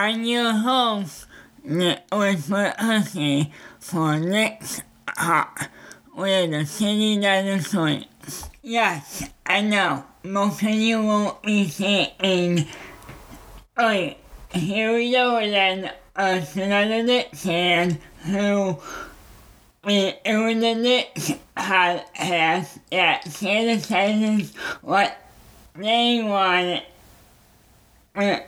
[0.00, 1.26] I'm your host,
[1.64, 5.68] Whisper Husky, for Knick's Hot,
[6.14, 8.06] where the city doesn't.
[8.62, 12.68] Yes, I know, most of you won't be seeing.
[13.76, 14.18] Alright,
[14.52, 15.90] here we go again.
[16.14, 18.78] Uh, another Knick fan who
[19.82, 21.12] it, it was a Nick
[21.56, 25.18] podcast that criticizes what
[25.74, 26.84] they wanted.
[28.14, 28.38] Uh,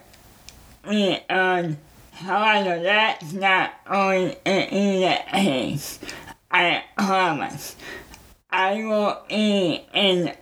[0.84, 1.78] um,
[2.12, 5.98] however, that's not always the case.
[6.50, 7.76] I promise.
[8.50, 10.34] I will eat in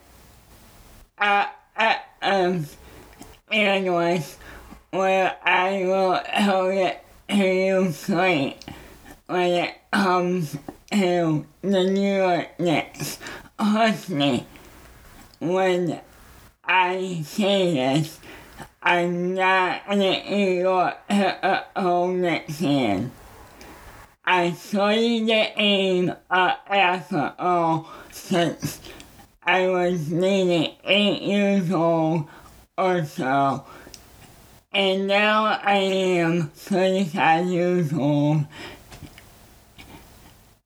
[1.19, 2.67] uh, uh, um,
[3.51, 4.35] English
[4.91, 8.57] where I will hold it to you straight
[9.27, 10.57] when it comes
[10.93, 13.19] to the New York Knicks.
[13.59, 14.47] Honestly,
[15.39, 16.01] when
[16.65, 18.19] I say this,
[18.81, 20.97] I'm not an New York
[21.77, 23.11] home Knicks fan.
[24.25, 28.81] I studied the game of basketball since
[29.43, 32.29] I was maybe eight years old
[32.77, 33.65] or so.
[34.73, 38.47] And now I am 35 years old.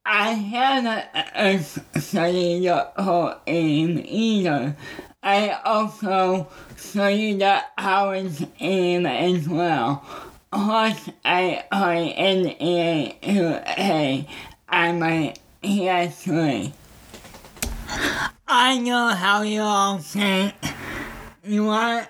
[0.05, 4.77] I haven't studied the whole game either.
[5.23, 10.05] I also studied the Howard's game as well.
[10.51, 12.57] Plus, I play in
[13.23, 14.27] NBA.
[14.69, 16.73] I'm a history.
[18.49, 20.55] I know how you all think.
[21.45, 22.09] You want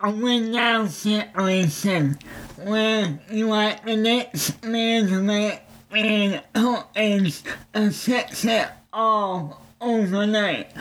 [0.00, 2.18] a win-now situation
[2.56, 5.60] where you want the next management
[5.90, 7.42] and Hilton's
[7.74, 10.72] to fix it all overnight.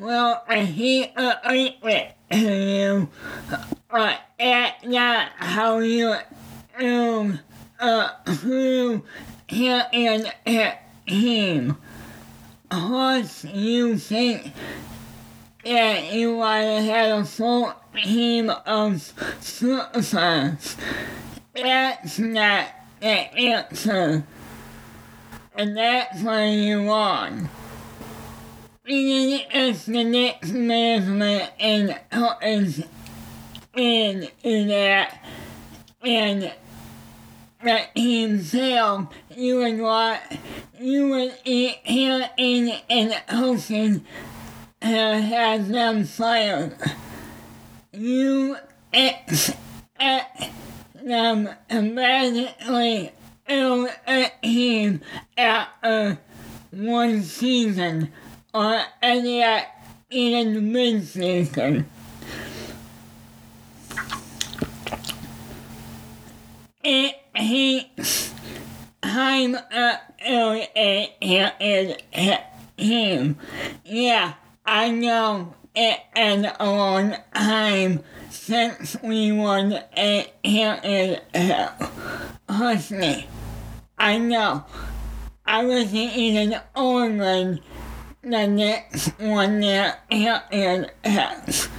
[0.00, 3.10] Well, I hate to agree with you,
[3.90, 6.16] but that's not how you
[6.78, 7.38] do
[7.78, 8.08] uh,
[8.40, 9.02] who
[9.46, 10.72] here and uh,
[11.04, 11.76] him.
[12.70, 14.54] Plus, you think
[15.66, 18.92] that you want to have a full team of
[19.42, 20.76] superstars.
[21.52, 22.68] That's not
[23.00, 24.24] the answer.
[25.54, 27.50] And that's where you're wrong.
[31.60, 31.96] And
[32.42, 32.84] is
[33.76, 35.24] in, in that
[36.02, 36.52] and
[37.62, 37.90] that
[38.40, 39.06] failed,
[39.36, 40.20] you would want
[40.80, 44.04] you would eat here in and hosting
[44.80, 46.74] and have them fired.
[47.92, 48.56] You
[48.92, 50.50] expect
[50.94, 53.12] them immediately
[53.48, 53.88] ill
[54.42, 55.00] team
[55.38, 56.18] after
[56.72, 58.10] one season
[58.52, 59.44] or any
[60.10, 61.88] even mid-season.
[66.82, 68.32] It takes
[69.02, 70.66] time to
[71.60, 71.96] is
[72.76, 73.36] him.
[73.84, 74.34] Yeah,
[74.64, 81.70] I know it been a long time since we won a championship.
[82.48, 83.26] Trust me,
[83.98, 84.64] I know.
[85.44, 86.60] I wasn't even
[87.18, 87.60] when
[88.22, 91.70] the next one their championship.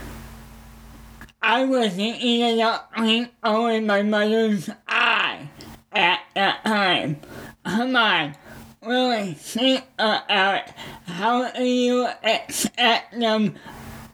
[1.42, 5.50] I wasn't even a blink over my mother's eye
[5.92, 7.22] at that time.
[7.66, 8.36] Come on,
[8.82, 10.64] really think about
[11.06, 13.56] how do you expect them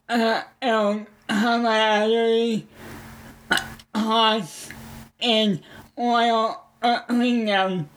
[0.09, 2.67] uh, um, camaraderie,
[3.95, 4.69] horse,
[5.19, 5.61] and
[5.97, 6.61] oil
[7.09, 7.89] kingdom.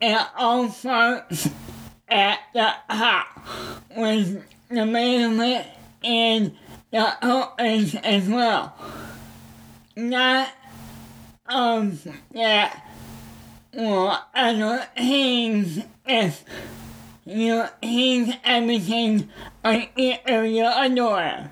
[0.00, 1.48] It all starts
[2.10, 3.26] at the top
[3.96, 5.66] with the management
[6.02, 6.56] and
[6.90, 8.74] the owners as well.
[9.96, 10.50] Not
[11.46, 11.98] um
[12.32, 12.86] that
[13.72, 16.44] well other things if
[17.24, 19.28] you think everything
[19.64, 21.50] on your adore.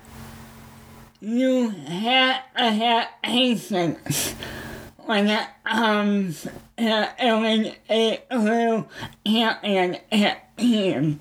[1.21, 4.35] You have to have patience
[5.09, 6.47] when it comes
[6.77, 8.87] to owning a real
[9.25, 9.97] champion
[10.55, 11.19] team.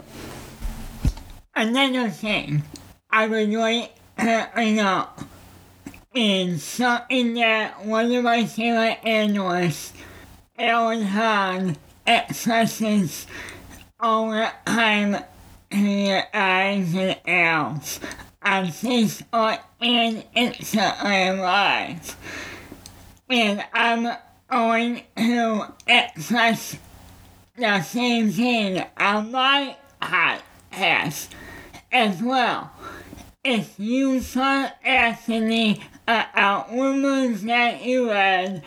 [1.56, 2.64] Another thing
[3.11, 5.23] I would like to bring up
[6.14, 9.94] is something that one of my favorite analysts,
[10.58, 13.26] Alan Hahn, expresses
[13.99, 15.17] all the time
[15.70, 18.00] to your eyes and else
[18.43, 22.58] on Facebook and Instagram Live.
[23.31, 24.17] And I'm
[24.51, 26.79] going to express
[27.57, 31.29] the same thing on my podcast
[31.93, 32.73] as well.
[33.45, 38.63] If you start asking me about rumors that you read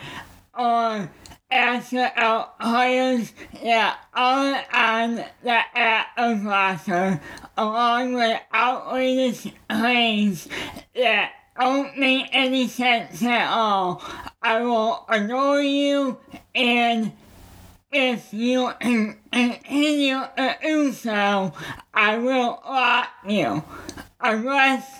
[0.56, 1.10] or
[1.50, 3.32] ask about players
[3.64, 7.20] that are on the Atlas roster,
[7.56, 10.48] along with outrageous claims
[10.94, 14.02] that don't make any sense at all.
[14.42, 16.18] I will ignore you
[16.54, 17.12] and
[17.92, 21.52] if you continue to do so,
[21.92, 23.62] I will lock you.
[24.18, 24.98] Unless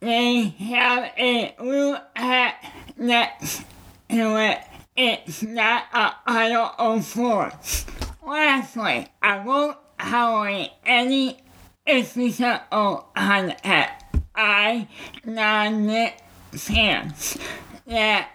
[0.00, 3.64] they have a blue hat next
[4.08, 4.60] to it,
[4.96, 7.84] it's not a idle of force.
[8.24, 11.38] Lastly, I won't tolerate any
[11.84, 14.16] physical contact.
[14.36, 14.88] I
[15.24, 16.10] non
[16.52, 17.38] fans
[17.86, 18.30] that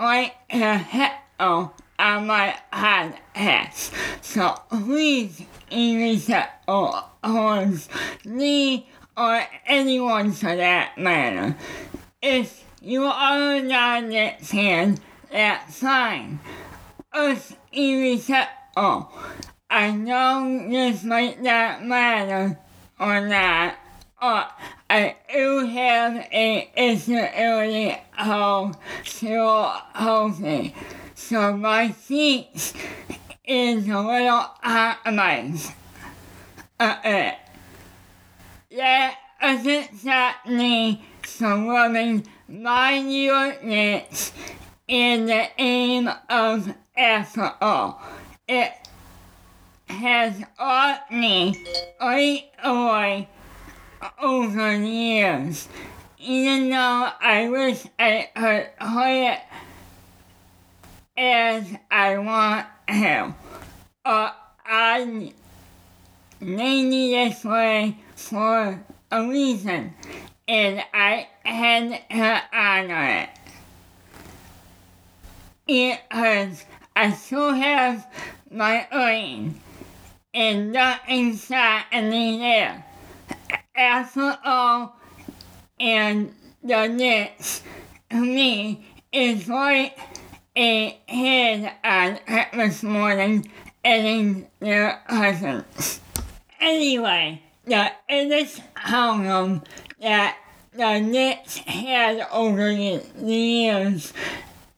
[0.00, 3.92] like a heckle on my podcast.
[4.22, 6.30] So please erase
[6.66, 7.88] or towards
[8.24, 11.54] me or anyone for that matter.
[12.22, 14.98] If you are a non fan,
[15.30, 16.40] that's fine.
[17.12, 17.52] Us
[18.76, 19.10] oh,
[19.68, 22.58] I know this might not matter
[22.98, 23.74] or not,
[24.20, 24.52] but
[24.90, 30.72] I do have a disability called cerebral
[31.14, 32.74] so my seat
[33.44, 35.72] is a little compromised.
[36.78, 37.32] Uh, uh,
[38.76, 44.32] that doesn't stop me from loving my units
[44.88, 48.02] in the aim of alcohol.
[48.48, 48.72] It
[49.88, 51.64] has taught me
[51.98, 53.28] great joy
[54.20, 55.68] over years,
[56.18, 59.40] even though I wish I could play it
[61.16, 63.34] as I want him.
[64.04, 64.30] Uh,
[64.64, 65.32] I
[66.40, 68.80] it this way for
[69.10, 69.92] a reason,
[70.48, 73.28] and I had to honor it.
[75.66, 76.64] Because
[76.96, 78.06] I still have
[78.50, 79.60] my own,
[80.34, 81.36] and nothing
[82.10, 82.84] me there.
[83.80, 84.94] After all,
[85.80, 87.62] and the next
[88.10, 89.98] to me is like
[90.54, 93.50] a head on Christmas morning
[93.82, 96.00] eating their cousins.
[96.60, 99.62] Anyway, the biggest problem
[99.98, 100.36] that
[100.74, 103.02] the Knicks had over the
[103.34, 104.12] years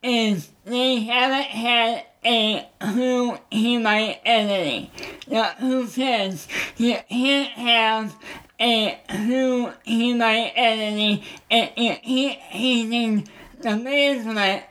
[0.00, 4.92] is they haven't had a who he might entity.
[5.26, 8.14] The who says you can't have
[8.62, 13.28] a who he might entity and keep using
[13.60, 14.64] the basement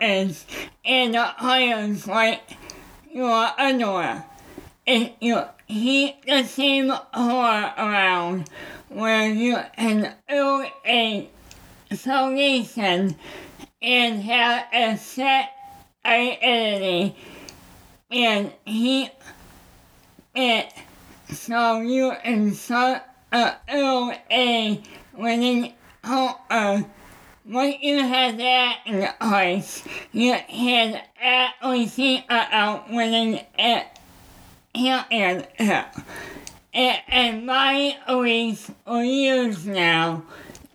[0.00, 0.46] is
[0.84, 2.42] in the irons like
[3.10, 4.24] your underwear.
[4.86, 8.50] If you keep the same horror around
[8.88, 11.30] where you can do a
[11.94, 13.16] solution
[13.80, 15.50] and have a set
[16.04, 17.16] identity
[18.10, 19.12] and keep
[20.34, 20.72] it
[21.32, 23.56] so you can start a
[24.30, 24.82] a
[25.14, 26.86] winning holder
[27.50, 29.82] when you have that in place,
[30.12, 33.86] you can actually think about winning it
[34.72, 35.90] here and here.
[36.72, 37.96] And my
[38.84, 40.22] for years now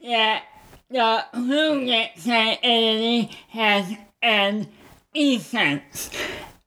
[0.04, 0.44] that
[0.90, 4.68] the Lunatic entity has an
[5.16, 6.10] essence.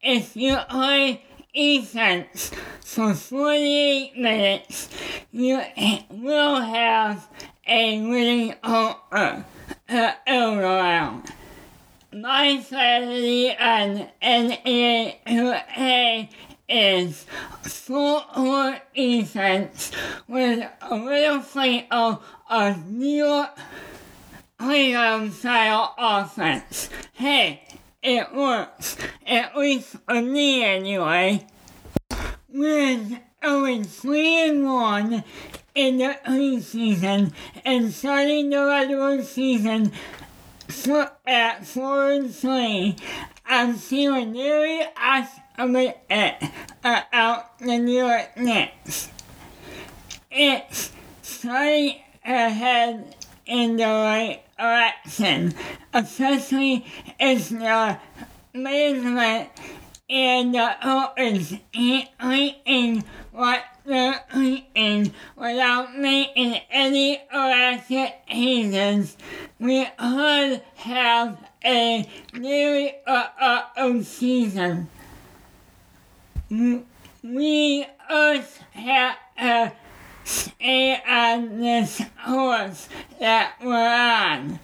[0.00, 1.23] If you play
[1.58, 2.50] essence
[2.80, 4.88] for 48 minutes,
[5.32, 5.60] you
[6.10, 7.28] will have
[7.66, 9.44] a winning order
[9.88, 11.32] uh, around.
[12.12, 16.28] My strategy on NA2A
[16.68, 17.26] is
[17.62, 19.90] full court defense
[20.26, 23.58] with a little flavor of New York
[25.32, 26.88] style offense.
[27.12, 27.62] Hey,
[28.08, 28.96] it works,
[29.26, 31.46] at least for me anyway.
[32.48, 35.24] With 0 3 and 1
[35.74, 37.32] in the preseason
[37.64, 39.92] and starting the regular season
[41.26, 42.96] at 4 and 3.
[43.46, 46.50] I'm feeling very optimistic
[46.82, 49.10] about the New York Knicks.
[50.30, 53.17] It's starting ahead
[53.48, 55.54] in the right direction,
[55.92, 56.86] especially
[57.18, 57.98] as the
[58.54, 59.48] management
[60.10, 69.16] and the owners ain't what the eating without making any erratic changes.
[69.58, 72.08] We could have a
[73.06, 74.88] uh, uh, season.
[76.50, 79.72] We us have a
[80.61, 82.88] and this horse
[83.20, 84.58] that we're on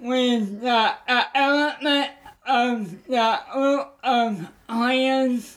[0.00, 0.94] with the
[1.34, 2.10] element
[2.46, 5.56] of the root of lions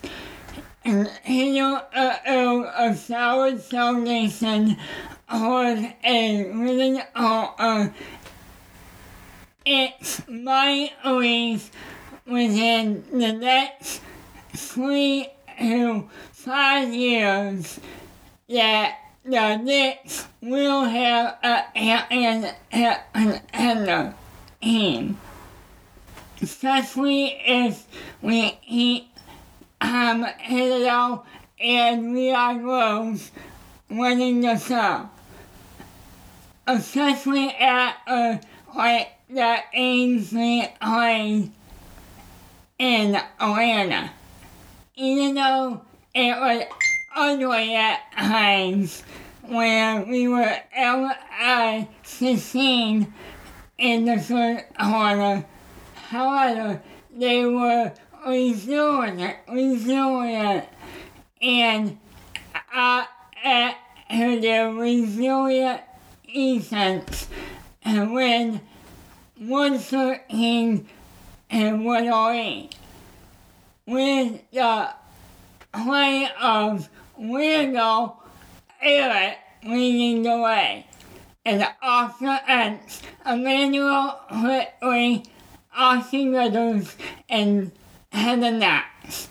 [0.84, 4.78] and heal a, a solid foundation
[5.30, 7.90] was a really uh,
[9.66, 11.72] it's my belief
[12.26, 14.02] within the next
[14.56, 17.80] three to five years
[18.48, 21.64] that the Knicks will have a
[23.14, 24.16] contender
[24.62, 25.18] team.
[26.42, 27.86] Especially if
[28.22, 29.10] we keep
[29.82, 31.24] um, Hideo
[31.60, 33.32] and Leon Rose
[33.90, 35.10] winning the show.
[36.66, 38.40] Especially at a
[38.76, 41.52] like the Ainsley played
[42.78, 44.12] in Atlanta.
[44.96, 45.82] Even though
[46.14, 46.64] it was
[47.20, 49.02] at times
[49.42, 53.14] where we were LI 16
[53.80, 55.46] in the first quarter.
[55.96, 56.82] However,
[57.16, 57.92] they were
[58.28, 60.66] resilient, resilient,
[61.42, 61.98] and
[62.74, 63.06] uh,
[63.44, 63.78] at
[64.10, 65.82] their resilient
[66.32, 67.28] defense
[67.84, 68.62] and when
[69.38, 70.88] 113
[71.50, 72.76] and 108
[73.88, 74.90] with the
[75.74, 78.24] play of Randle
[78.82, 80.86] it leading the way.
[81.46, 85.24] And off the ends, Immanuel Quickley,
[85.76, 86.96] Austin Rivers,
[87.30, 87.72] and
[88.12, 89.30] Heather Knox.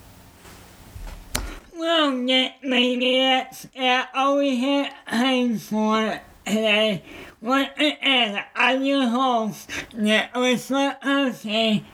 [1.75, 3.67] Well, maybe that's
[4.15, 7.03] all we have time for today.
[7.43, 11.85] Once again, I'm your host, Nicholas Jose,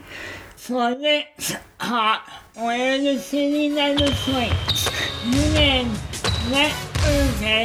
[0.55, 2.23] for this hot,
[2.55, 4.89] where the city never sleeps.
[5.23, 5.93] Tune in
[6.51, 7.65] next Thursday